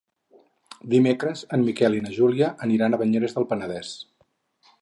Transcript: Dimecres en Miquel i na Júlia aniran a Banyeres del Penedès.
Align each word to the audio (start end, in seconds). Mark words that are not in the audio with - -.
Dimecres 0.93 1.43
en 1.57 1.67
Miquel 1.69 1.99
i 1.99 2.03
na 2.07 2.15
Júlia 2.17 2.49
aniran 2.69 2.97
a 2.97 3.01
Banyeres 3.03 3.37
del 3.37 3.49
Penedès. 3.53 3.97